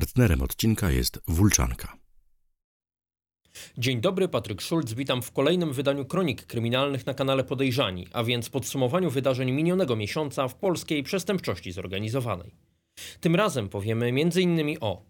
Partnerem 0.00 0.42
odcinka 0.42 0.90
jest 0.90 1.20
Wulczanka. 1.28 1.96
Dzień 3.78 4.00
dobry, 4.00 4.28
Patryk 4.28 4.60
Szulc. 4.60 4.92
Witam 4.92 5.22
w 5.22 5.32
kolejnym 5.32 5.72
wydaniu 5.72 6.04
kronik 6.04 6.46
kryminalnych 6.46 7.06
na 7.06 7.14
kanale 7.14 7.44
Podejrzani, 7.44 8.06
a 8.12 8.24
więc 8.24 8.48
podsumowaniu 8.48 9.10
wydarzeń 9.10 9.50
minionego 9.50 9.96
miesiąca 9.96 10.48
w 10.48 10.54
polskiej 10.54 11.02
przestępczości 11.02 11.72
zorganizowanej. 11.72 12.54
Tym 13.20 13.36
razem 13.36 13.68
powiemy 13.68 14.06
m.in. 14.06 14.76
o 14.80 15.02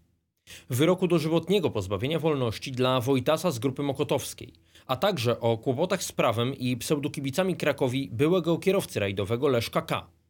wyroku 0.69 1.07
dożywotniego 1.07 1.69
pozbawienia 1.69 2.19
wolności 2.19 2.71
dla 2.71 3.01
Wojtasa 3.01 3.51
z 3.51 3.59
grupy 3.59 3.83
Mokotowskiej, 3.83 4.53
a 4.85 4.95
także 4.95 5.39
o 5.39 5.57
kłopotach 5.57 6.03
z 6.03 6.11
prawem 6.11 6.55
i 6.55 6.77
pseudokibicami 6.77 7.55
Krakowi 7.55 8.09
byłego 8.11 8.57
kierowcy 8.57 8.99
rajdowego 8.99 9.47
Leszka 9.47 9.81
K. 9.81 10.20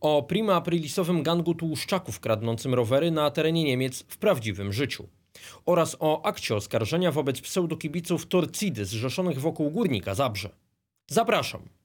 O 0.00 0.22
prima 0.22 0.54
aprilisowym 0.54 1.22
gangu 1.22 1.54
tłuszczaków 1.54 2.20
kradnącym 2.20 2.74
rowery 2.74 3.10
na 3.10 3.30
terenie 3.30 3.64
Niemiec 3.64 4.04
w 4.08 4.16
prawdziwym 4.16 4.72
życiu 4.72 5.08
oraz 5.66 5.96
o 6.00 6.26
akcie 6.26 6.56
oskarżenia 6.56 7.12
wobec 7.12 7.40
pseudokibiców 7.40 8.26
Torcidy 8.26 8.84
zrzeszonych 8.84 9.40
wokół 9.40 9.70
Górnika 9.70 10.14
Zabrze. 10.14 10.50
Zapraszam. 11.06 11.77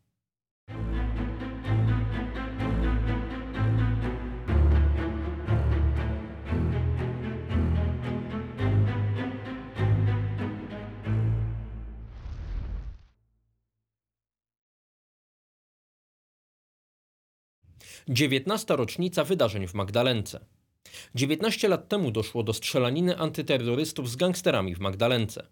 19. 18.08 18.76
rocznica 18.76 19.24
wydarzeń 19.24 19.68
w 19.68 19.74
Magdalence. 19.74 20.40
19 21.16 21.68
lat 21.68 21.88
temu 21.88 22.12
doszło 22.12 22.44
do 22.44 22.54
strzelaniny 22.54 23.18
antyterrorystów 23.18 24.10
z 24.10 24.16
gangsterami 24.16 24.76
w 24.76 24.80
Magdalence. 24.80 25.48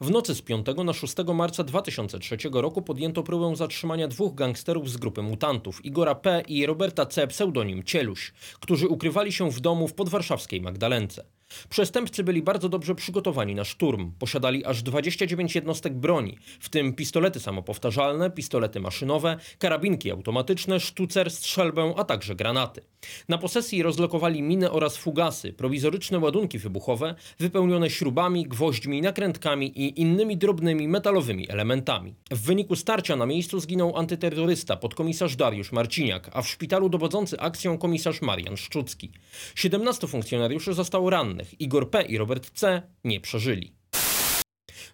W 0.00 0.10
nocy 0.10 0.34
z 0.34 0.42
5 0.42 0.66
na 0.84 0.92
6 0.92 1.14
marca 1.34 1.64
2003 1.64 2.36
roku 2.52 2.82
podjęto 2.82 3.22
próbę 3.22 3.56
zatrzymania 3.56 4.08
dwóch 4.08 4.34
gangsterów 4.34 4.90
z 4.90 4.96
grupy 4.96 5.22
mutantów, 5.22 5.84
Igora 5.84 6.14
P. 6.14 6.42
i 6.48 6.66
Roberta 6.66 7.06
C. 7.06 7.26
pseudonim 7.26 7.82
Cieluś, 7.82 8.32
którzy 8.60 8.88
ukrywali 8.88 9.32
się 9.32 9.50
w 9.50 9.60
domu 9.60 9.88
w 9.88 9.94
podwarszawskiej 9.94 10.60
Magdalence. 10.60 11.24
Przestępcy 11.68 12.24
byli 12.24 12.42
bardzo 12.42 12.68
dobrze 12.68 12.94
przygotowani 12.94 13.54
na 13.54 13.64
szturm. 13.64 14.12
Posiadali 14.18 14.64
aż 14.64 14.82
29 14.82 15.54
jednostek 15.54 15.94
broni, 15.94 16.38
w 16.60 16.68
tym 16.68 16.92
pistolety 16.92 17.40
samopowtarzalne, 17.40 18.30
pistolety 18.30 18.80
maszynowe, 18.80 19.36
karabinki 19.58 20.10
automatyczne, 20.10 20.80
sztucer, 20.80 21.30
strzelbę, 21.30 21.94
a 21.96 22.04
także 22.04 22.34
granaty. 22.34 22.80
Na 23.28 23.38
posesji 23.38 23.82
rozlokowali 23.82 24.42
miny 24.42 24.70
oraz 24.70 24.96
fugasy, 24.96 25.52
prowizoryczne 25.52 26.18
ładunki 26.18 26.58
wybuchowe, 26.58 27.14
wypełnione 27.38 27.90
śrubami, 27.90 28.44
gwoźdźmi, 28.44 29.02
nakrętkami 29.02 29.80
i 29.80 30.00
innymi 30.00 30.36
drobnymi 30.36 30.88
metalowymi 30.88 31.50
elementami. 31.50 32.14
W 32.30 32.40
wyniku 32.40 32.76
starcia 32.76 33.16
na 33.16 33.26
miejscu 33.26 33.60
zginął 33.60 33.96
antyterrorysta 33.96 34.76
podkomisarz 34.76 35.36
Dariusz 35.36 35.72
Marciniak, 35.72 36.30
a 36.32 36.42
w 36.42 36.48
szpitalu 36.48 36.88
dowodzący 36.88 37.40
akcją 37.40 37.78
komisarz 37.78 38.22
Marian 38.22 38.56
Szczucki. 38.56 39.10
17 39.54 40.06
funkcjonariuszy 40.06 40.74
zostało 40.74 41.10
rannych. 41.10 41.43
Igor 41.52 41.90
P. 41.90 42.02
i 42.02 42.18
Robert 42.18 42.50
C. 42.50 42.82
nie 43.04 43.20
przeżyli. 43.20 43.74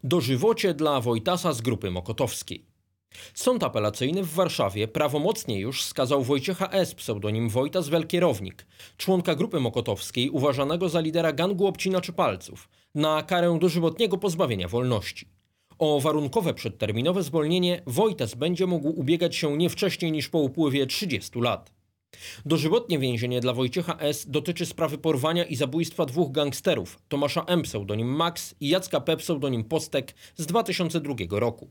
Dożywocie 0.04 0.74
dla 0.74 1.00
Wojtasa 1.00 1.52
z 1.52 1.60
grupy 1.60 1.90
Mokotowskiej. 1.90 2.70
Sąd 3.34 3.62
apelacyjny 3.64 4.22
w 4.22 4.34
Warszawie 4.34 4.88
prawomocnie 4.88 5.60
już 5.60 5.84
skazał 5.84 6.22
Wojciecha 6.22 6.68
S., 6.68 6.94
pseudonim 6.94 7.48
Wojtas 7.48 7.88
Welkierownik, 7.88 8.66
członka 8.96 9.34
grupy 9.34 9.60
mokotowskiej 9.60 10.30
uważanego 10.30 10.88
za 10.88 11.00
lidera 11.00 11.32
gangu 11.32 11.66
obcinaczy 11.66 12.12
palców, 12.12 12.68
na 12.94 13.22
karę 13.22 13.58
dożywotniego 13.60 14.18
pozbawienia 14.18 14.68
wolności. 14.68 15.28
O 15.78 16.00
warunkowe 16.00 16.54
przedterminowe 16.54 17.22
zwolnienie 17.22 17.82
Wojtas 17.86 18.34
będzie 18.34 18.66
mógł 18.66 18.88
ubiegać 18.88 19.36
się 19.36 19.56
nie 19.56 19.70
wcześniej 19.70 20.12
niż 20.12 20.28
po 20.28 20.39
upływie 20.39 20.86
30 20.86 21.40
lat. 21.40 21.72
Dożywotnie 22.46 22.98
więzienie 22.98 23.40
dla 23.40 23.52
Wojciecha 23.52 23.96
S. 23.98 24.30
dotyczy 24.30 24.66
sprawy 24.66 24.98
porwania 24.98 25.44
i 25.44 25.56
zabójstwa 25.56 26.06
dwóch 26.06 26.32
gangsterów, 26.32 26.98
Tomasza 27.08 27.44
M. 27.44 27.62
pseudonim 27.62 28.08
Max 28.08 28.54
i 28.60 28.68
Jacka 28.68 29.00
P. 29.00 29.16
pseudonim 29.16 29.64
Postek 29.64 30.14
z 30.36 30.46
2002 30.46 31.14
roku. 31.30 31.70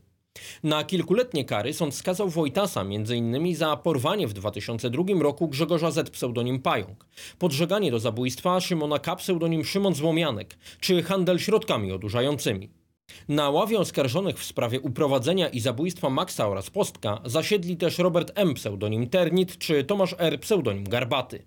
Na 0.62 0.84
kilkuletnie 0.84 1.44
kary 1.44 1.72
sąd 1.72 1.94
skazał 1.94 2.28
Wojtasa 2.28 2.80
m.in. 2.80 3.56
za 3.56 3.76
porwanie 3.76 4.28
w 4.28 4.32
2002 4.32 5.02
roku 5.20 5.48
Grzegorza 5.48 5.90
Z. 5.90 6.10
pseudonim 6.10 6.62
Pająk, 6.62 7.06
podżeganie 7.38 7.90
do 7.90 7.98
zabójstwa 7.98 8.60
Szymona 8.60 8.98
K. 8.98 9.16
pseudonim 9.16 9.64
Szymon 9.64 9.94
Złomianek 9.94 10.58
czy 10.80 11.02
handel 11.02 11.38
środkami 11.38 11.92
odurzającymi. 11.92 12.79
Na 13.28 13.50
ławie 13.50 13.78
oskarżonych 13.78 14.38
w 14.38 14.44
sprawie 14.44 14.80
uprowadzenia 14.80 15.48
i 15.48 15.60
zabójstwa 15.60 16.10
Maxa 16.10 16.48
oraz 16.48 16.70
Postka 16.70 17.20
zasiedli 17.24 17.76
też 17.76 17.98
Robert 17.98 18.32
M. 18.34 18.54
pseudonim 18.54 19.08
Ternit 19.08 19.58
czy 19.58 19.84
Tomasz 19.84 20.14
R. 20.18 20.40
pseudonim 20.40 20.84
Garbaty. 20.84 21.42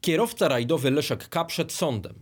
Kierowca 0.00 0.48
rajdowy 0.48 0.90
Leszek 0.90 1.28
K. 1.28 1.44
przed 1.44 1.72
sądem. 1.72 2.14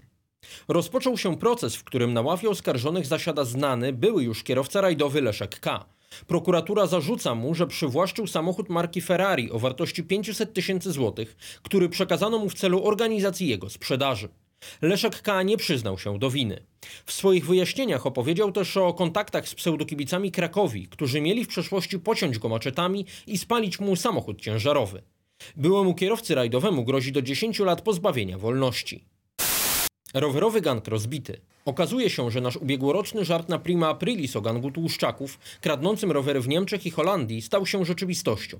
Rozpoczął 0.68 1.18
się 1.18 1.36
proces, 1.36 1.76
w 1.76 1.84
którym 1.84 2.12
na 2.12 2.20
ławie 2.20 2.50
oskarżonych 2.50 3.06
zasiada 3.06 3.44
znany, 3.44 3.92
były 3.92 4.24
już 4.24 4.42
kierowca 4.42 4.80
rajdowy 4.80 5.22
Leszek 5.22 5.60
K. 5.60 5.84
Prokuratura 6.26 6.86
zarzuca 6.86 7.34
mu, 7.34 7.54
że 7.54 7.66
przywłaszczył 7.66 8.26
samochód 8.26 8.68
marki 8.68 9.00
Ferrari 9.00 9.50
o 9.50 9.58
wartości 9.58 10.02
500 10.02 10.52
tysięcy 10.52 10.92
złotych, 10.92 11.36
który 11.62 11.88
przekazano 11.88 12.38
mu 12.38 12.48
w 12.48 12.54
celu 12.54 12.84
organizacji 12.84 13.48
jego 13.48 13.70
sprzedaży. 13.70 14.28
Leszek 14.82 15.22
K. 15.22 15.42
nie 15.42 15.56
przyznał 15.56 15.98
się 15.98 16.18
do 16.18 16.30
winy. 16.30 16.66
W 17.06 17.12
swoich 17.12 17.46
wyjaśnieniach 17.46 18.06
opowiedział 18.06 18.52
też 18.52 18.76
o 18.76 18.94
kontaktach 18.94 19.48
z 19.48 19.54
pseudokibicami 19.54 20.32
Krakowi, 20.32 20.88
którzy 20.88 21.20
mieli 21.20 21.44
w 21.44 21.48
przeszłości 21.48 21.98
pociąć 21.98 22.38
go 22.38 22.48
maczetami 22.48 23.06
i 23.26 23.38
spalić 23.38 23.80
mu 23.80 23.96
samochód 23.96 24.40
ciężarowy. 24.40 25.02
Byłemu 25.56 25.94
kierowcy 25.94 26.34
rajdowemu 26.34 26.84
grozi 26.84 27.12
do 27.12 27.22
10 27.22 27.58
lat 27.58 27.82
pozbawienia 27.82 28.38
wolności. 28.38 29.04
Rowerowy 30.14 30.60
gang 30.60 30.88
rozbity. 30.88 31.40
Okazuje 31.64 32.10
się, 32.10 32.30
że 32.30 32.40
nasz 32.40 32.56
ubiegłoroczny 32.56 33.24
żart 33.24 33.48
na 33.48 33.58
prima 33.58 33.88
aprilis 33.88 34.36
o 34.36 34.40
gangu 34.40 34.70
tłuszczaków, 34.70 35.38
kradnącym 35.60 36.12
rowery 36.12 36.40
w 36.40 36.48
Niemczech 36.48 36.86
i 36.86 36.90
Holandii, 36.90 37.42
stał 37.42 37.66
się 37.66 37.84
rzeczywistością. 37.84 38.58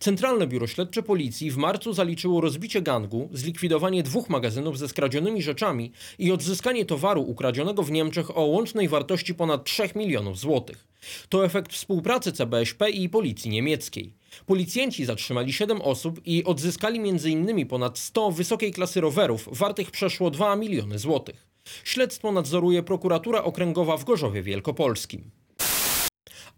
Centralne 0.00 0.46
Biuro 0.46 0.66
Śledcze 0.66 1.02
Policji 1.02 1.50
w 1.50 1.56
marcu 1.56 1.92
zaliczyło 1.92 2.40
rozbicie 2.40 2.82
gangu, 2.82 3.28
zlikwidowanie 3.32 4.02
dwóch 4.02 4.28
magazynów 4.28 4.78
ze 4.78 4.88
skradzionymi 4.88 5.42
rzeczami 5.42 5.92
i 6.18 6.32
odzyskanie 6.32 6.84
towaru 6.84 7.22
ukradzionego 7.22 7.82
w 7.82 7.90
Niemczech 7.90 8.38
o 8.38 8.40
łącznej 8.42 8.88
wartości 8.88 9.34
ponad 9.34 9.64
3 9.64 9.82
milionów 9.94 10.38
złotych. 10.38 10.86
To 11.28 11.44
efekt 11.44 11.72
współpracy 11.72 12.32
CBŚP 12.32 12.90
i 12.90 13.08
policji 13.08 13.50
niemieckiej. 13.50 14.12
Policjanci 14.46 15.04
zatrzymali 15.04 15.52
7 15.52 15.82
osób 15.82 16.20
i 16.26 16.44
odzyskali 16.44 16.98
m.in. 17.10 17.66
ponad 17.66 17.98
100 17.98 18.30
wysokiej 18.30 18.72
klasy 18.72 19.00
rowerów 19.00 19.48
wartych 19.52 19.90
przeszło 19.90 20.30
2 20.30 20.56
miliony 20.56 20.98
złotych. 20.98 21.53
Śledztwo 21.84 22.32
nadzoruje 22.32 22.82
prokuratura 22.82 23.42
okręgowa 23.42 23.96
w 23.96 24.04
Gorzowie 24.04 24.42
Wielkopolskim. 24.42 25.30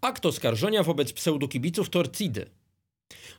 Akt 0.01 0.25
oskarżenia 0.25 0.83
wobec 0.83 1.13
pseudokibiców 1.13 1.89
Torcidy. 1.89 2.49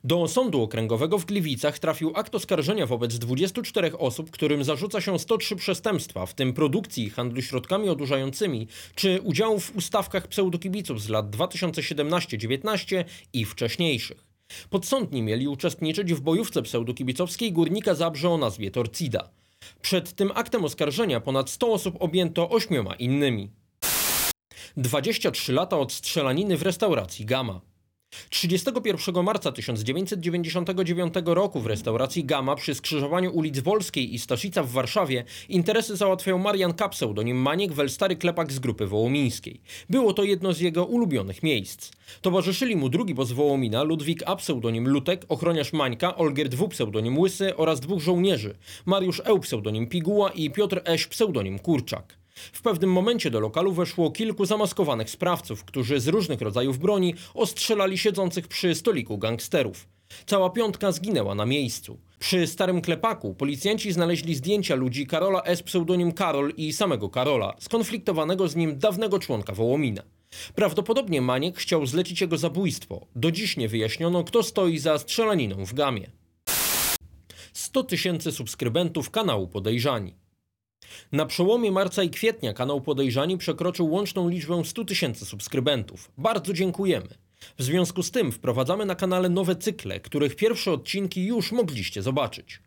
Do 0.05 0.29
Sądu 0.29 0.62
Okręgowego 0.62 1.19
w 1.19 1.25
Gliwicach 1.25 1.79
trafił 1.79 2.12
akt 2.15 2.34
oskarżenia 2.34 2.87
wobec 2.87 3.19
24 3.19 3.99
osób, 3.99 4.31
którym 4.31 4.65
zarzuca 4.65 5.01
się 5.01 5.19
103 5.19 5.56
przestępstwa, 5.56 6.27
w 6.27 6.34
tym 6.34 6.53
produkcji 6.53 7.05
i 7.05 7.11
handlu 7.11 7.43
środkami 7.43 7.89
odurzającymi, 7.89 8.69
czy 8.95 9.21
udziału 9.23 9.61
w 9.61 9.77
ustawkach 9.77 10.29
pseudokibiców 10.29 11.03
z 11.03 11.09
lat 11.09 11.31
2017-19 11.31 13.05
i 13.33 13.45
wcześniejszych. 13.45 14.25
Podsądni 14.71 15.23
mieli 15.23 15.49
uczestniczyć 15.49 16.15
w 16.15 16.21
bojówce 16.21 16.62
pseudokibicowskiej 16.62 17.53
Górnika 17.53 17.95
Zabrze 17.95 18.31
o 18.31 18.39
nazwie 18.39 18.71
Torcida. 18.71 19.31
Przed 19.83 20.13
tym 20.13 20.33
aktem 20.35 20.65
oskarżenia 20.65 21.21
ponad 21.21 21.50
100 21.50 21.73
osób 21.73 21.97
objęto 22.00 22.50
ośmioma 22.50 22.94
innymi. 22.94 23.50
23 24.77 25.53
lata 25.53 25.79
od 25.79 25.93
strzelaniny 25.93 26.56
w 26.56 26.62
restauracji 26.62 27.25
Gama. 27.27 27.61
31 28.31 29.25
marca 29.25 29.52
1999 29.52 31.14
roku 31.25 31.60
w 31.60 31.66
restauracji 31.66 32.25
Gama 32.25 32.56
przy 32.56 32.75
skrzyżowaniu 32.75 33.32
ulic 33.32 33.60
Wolskiej 33.60 34.14
i 34.14 34.19
Staszica 34.19 34.62
w 34.62 34.70
Warszawie 34.70 35.25
interesy 35.49 35.96
załatwiał 35.96 36.38
Marian 36.38 36.75
Kapseł, 36.75 37.14
do 37.14 37.22
nim 37.22 37.37
Maniek 37.37 37.72
Welstary 37.72 38.16
Klepak 38.16 38.52
z 38.52 38.58
grupy 38.58 38.87
wołomińskiej. 38.87 39.60
Było 39.90 40.12
to 40.12 40.25
jedno 40.25 40.52
z 40.52 40.60
jego 40.60 40.84
ulubionych 40.84 41.43
miejsc. 41.43 41.90
Towarzyszyli 42.22 42.76
mu 42.76 42.88
drugi 42.88 43.14
boss 43.14 43.32
Wołomina, 43.32 43.82
Ludwik 43.82 44.22
A 44.26 44.37
pseudonim 44.37 44.88
Lutek, 44.88 45.25
ochroniarz 45.28 45.72
Mańka, 45.72 46.16
Olgierd 46.16 46.55
W 46.55 46.69
pseudonim 46.69 47.19
Łysy 47.19 47.56
oraz 47.56 47.81
dwóch 47.81 48.02
żołnierzy, 48.02 48.55
Mariusz 48.87 49.22
Eł 49.25 49.38
pseudonim 49.38 49.87
Piguła 49.87 50.31
i 50.31 50.50
Piotr 50.50 50.81
Eś 50.84 51.06
pseudonim 51.06 51.58
Kurczak. 51.58 52.18
W 52.52 52.62
pewnym 52.62 52.93
momencie 52.93 53.31
do 53.31 53.40
lokalu 53.40 53.73
weszło 53.73 54.11
kilku 54.11 54.44
zamaskowanych 54.44 55.11
sprawców, 55.11 55.64
którzy 55.64 56.00
z 56.00 56.08
różnych 56.08 56.40
rodzajów 56.40 56.79
broni 56.79 57.14
ostrzelali 57.35 57.99
siedzących 57.99 58.49
przy 58.49 58.75
stoliku 58.75 59.19
gangsterów. 59.19 59.88
Cała 60.26 60.50
piątka 60.50 60.93
zginęła 60.93 61.35
na 61.35 61.46
miejscu. 61.46 62.00
Przy 62.19 62.46
starym 62.46 62.81
klepaku 62.81 63.35
policjanci 63.35 63.93
znaleźli 63.93 64.35
zdjęcia 64.35 64.75
ludzi 64.75 65.06
Karola 65.06 65.43
S. 65.43 65.62
pseudonim 65.62 66.12
Karol 66.12 66.52
i 66.56 66.73
samego 66.73 67.08
Karola, 67.08 67.56
skonfliktowanego 67.58 68.49
z 68.49 68.56
nim 68.56 68.79
dawnego 68.79 69.19
członka 69.19 69.52
Wołomina. 69.52 70.02
Prawdopodobnie 70.55 71.20
Maniek 71.20 71.58
chciał 71.58 71.87
zlecić 71.87 72.20
jego 72.20 72.38
zabójstwo. 72.38 73.06
Do 73.17 73.31
dziś 73.31 73.56
nie 73.56 73.69
wyjaśniono, 73.69 74.25
kto 74.25 74.43
stoi 74.43 74.79
za 74.79 74.99
strzelaniną 74.99 75.64
w 75.64 75.75
gamie. 75.75 76.11
100 77.52 77.82
tysięcy 77.82 78.32
subskrybentów 78.32 79.11
kanału 79.11 79.49
Podejrzani. 79.49 80.14
Na 81.12 81.26
przełomie 81.26 81.73
marca 81.73 82.02
i 82.02 82.11
kwietnia 82.11 82.52
kanał 82.52 82.81
Podejrzani 82.81 83.38
przekroczył 83.38 83.90
łączną 83.90 84.29
liczbę 84.29 84.64
100 84.64 84.85
tysięcy 84.85 85.26
subskrybentów. 85.26 86.12
Bardzo 86.19 86.52
dziękujemy. 86.52 87.08
W 87.58 87.62
związku 87.62 88.02
z 88.02 88.11
tym 88.11 88.32
wprowadzamy 88.32 88.87
na 88.87 88.94
kanale 88.94 89.29
nowe 89.29 89.56
cykle, 89.56 90.00
których 90.00 90.37
pierwsze 90.37 90.73
odcinki 90.73 91.26
już 91.26 91.52
mogliście 91.52 92.02
zobaczyć. 92.02 92.61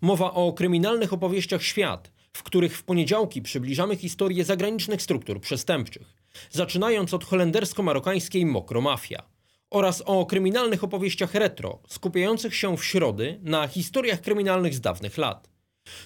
Mowa 0.00 0.32
o 0.32 0.52
kryminalnych 0.52 1.12
opowieściach 1.12 1.62
świat, 1.62 2.10
w 2.32 2.42
których 2.42 2.78
w 2.78 2.82
poniedziałki 2.82 3.42
przybliżamy 3.42 3.96
historię 3.96 4.44
zagranicznych 4.44 5.02
struktur 5.02 5.40
przestępczych, 5.40 6.14
zaczynając 6.50 7.14
od 7.14 7.24
holendersko-marokańskiej 7.24 8.46
Mokromafia 8.46 9.22
oraz 9.70 10.02
o 10.06 10.26
kryminalnych 10.26 10.84
opowieściach 10.84 11.34
retro, 11.34 11.78
skupiających 11.88 12.54
się 12.54 12.76
w 12.76 12.84
środy 12.84 13.40
na 13.42 13.68
historiach 13.68 14.20
kryminalnych 14.20 14.74
z 14.74 14.80
dawnych 14.80 15.18
lat. 15.18 15.53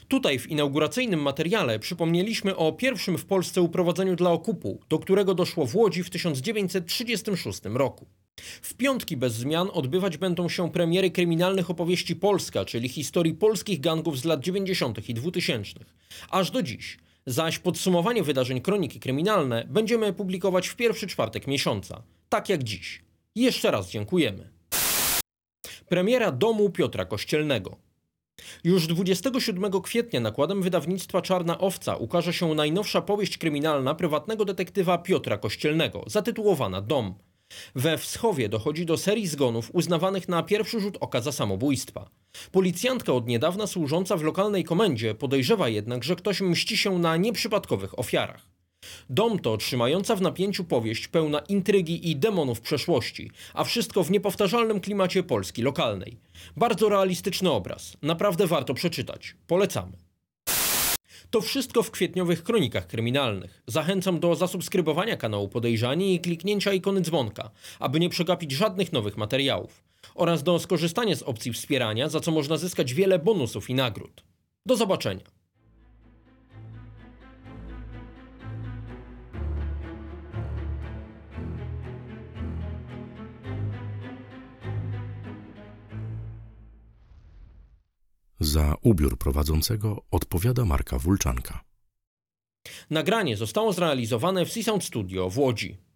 Tutaj 0.08 0.38
w 0.38 0.50
inauguracyjnym 0.50 1.22
materiale 1.22 1.78
przypomnieliśmy 1.78 2.56
o 2.56 2.72
pierwszym 2.72 3.18
w 3.18 3.24
Polsce 3.24 3.62
uprowadzeniu 3.62 4.16
dla 4.16 4.30
okupu, 4.30 4.80
do 4.88 4.98
którego 4.98 5.34
doszło 5.34 5.66
w 5.66 5.76
Łodzi 5.76 6.02
w 6.02 6.10
1936 6.10 7.60
roku. 7.64 8.06
W 8.62 8.74
piątki 8.74 9.16
bez 9.16 9.34
zmian 9.34 9.68
odbywać 9.72 10.16
będą 10.16 10.48
się 10.48 10.72
premiery 10.72 11.10
kryminalnych 11.10 11.70
opowieści 11.70 12.16
Polska, 12.16 12.64
czyli 12.64 12.88
historii 12.88 13.34
polskich 13.34 13.80
gangów 13.80 14.18
z 14.18 14.24
lat 14.24 14.40
90. 14.40 15.08
i 15.08 15.14
2000. 15.14 15.72
Aż 16.30 16.50
do 16.50 16.62
dziś. 16.62 16.98
Zaś 17.26 17.58
podsumowanie 17.58 18.22
wydarzeń 18.22 18.60
Kroniki 18.60 19.00
Kryminalne 19.00 19.66
będziemy 19.70 20.12
publikować 20.12 20.68
w 20.68 20.76
pierwszy 20.76 21.06
czwartek 21.06 21.46
miesiąca, 21.46 22.02
tak 22.28 22.48
jak 22.48 22.64
dziś. 22.64 23.02
Jeszcze 23.34 23.70
raz 23.70 23.90
dziękujemy. 23.90 24.50
Premiera 25.88 26.32
Domu 26.32 26.70
Piotra 26.70 27.04
Kościelnego. 27.04 27.87
Już 28.64 28.86
27 28.86 29.82
kwietnia 29.82 30.20
nakładem 30.20 30.62
wydawnictwa 30.62 31.22
Czarna 31.22 31.58
Owca 31.58 31.96
ukaże 31.96 32.32
się 32.32 32.54
najnowsza 32.54 33.02
powieść 33.02 33.38
kryminalna 33.38 33.94
prywatnego 33.94 34.44
detektywa 34.44 34.98
Piotra 34.98 35.38
Kościelnego, 35.38 36.04
zatytułowana 36.06 36.80
Dom. 36.80 37.14
We 37.74 37.98
Wschowie 37.98 38.48
dochodzi 38.48 38.86
do 38.86 38.96
serii 38.96 39.26
zgonów 39.26 39.70
uznawanych 39.72 40.28
na 40.28 40.42
pierwszy 40.42 40.80
rzut 40.80 40.98
oka 41.00 41.20
za 41.20 41.32
samobójstwa. 41.32 42.10
Policjantka 42.52 43.12
od 43.12 43.26
niedawna 43.26 43.66
służąca 43.66 44.16
w 44.16 44.22
lokalnej 44.22 44.64
komendzie 44.64 45.14
podejrzewa 45.14 45.68
jednak, 45.68 46.04
że 46.04 46.16
ktoś 46.16 46.40
mści 46.40 46.76
się 46.76 46.98
na 46.98 47.16
nieprzypadkowych 47.16 47.98
ofiarach. 47.98 48.57
Dom 49.10 49.38
to 49.38 49.56
trzymająca 49.56 50.16
w 50.16 50.20
napięciu 50.20 50.64
powieść 50.64 51.08
pełna 51.08 51.38
intrygi 51.38 52.10
i 52.10 52.16
demonów 52.16 52.60
przeszłości, 52.60 53.30
a 53.54 53.64
wszystko 53.64 54.04
w 54.04 54.10
niepowtarzalnym 54.10 54.80
klimacie 54.80 55.22
Polski 55.22 55.62
lokalnej. 55.62 56.16
Bardzo 56.56 56.88
realistyczny 56.88 57.50
obraz, 57.50 57.96
naprawdę 58.02 58.46
warto 58.46 58.74
przeczytać. 58.74 59.34
Polecamy. 59.46 59.92
To 61.30 61.40
wszystko 61.40 61.82
w 61.82 61.90
kwietniowych 61.90 62.42
kronikach 62.42 62.86
kryminalnych. 62.86 63.62
Zachęcam 63.66 64.20
do 64.20 64.34
zasubskrybowania 64.34 65.16
kanału 65.16 65.48
Podejrzani 65.48 66.14
i 66.14 66.20
kliknięcia 66.20 66.72
ikony 66.72 67.00
dzwonka, 67.00 67.50
aby 67.78 68.00
nie 68.00 68.08
przegapić 68.08 68.52
żadnych 68.52 68.92
nowych 68.92 69.16
materiałów. 69.16 69.84
Oraz 70.14 70.42
do 70.42 70.58
skorzystania 70.58 71.16
z 71.16 71.22
opcji 71.22 71.52
wspierania, 71.52 72.08
za 72.08 72.20
co 72.20 72.30
można 72.30 72.56
zyskać 72.56 72.94
wiele 72.94 73.18
bonusów 73.18 73.70
i 73.70 73.74
nagród. 73.74 74.24
Do 74.66 74.76
zobaczenia. 74.76 75.37
Za 88.40 88.74
ubiór 88.82 89.18
prowadzącego 89.18 90.02
odpowiada 90.10 90.64
Marka 90.64 90.98
Wulczanka. 90.98 91.64
Nagranie 92.90 93.36
zostało 93.36 93.72
zrealizowane 93.72 94.46
w 94.46 94.52
Seasound 94.52 94.84
Studio 94.84 95.30
w 95.30 95.38
Łodzi. 95.38 95.87